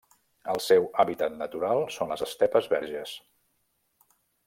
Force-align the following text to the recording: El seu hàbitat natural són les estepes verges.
El 0.53 0.61
seu 0.67 0.87
hàbitat 1.03 1.35
natural 1.43 1.83
són 1.99 2.11
les 2.15 2.25
estepes 2.29 2.71
verges. 2.75 3.17